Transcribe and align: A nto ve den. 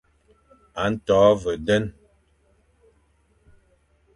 A 0.83 0.85
nto 0.93 1.21
ve 1.41 1.53
den. 1.67 1.83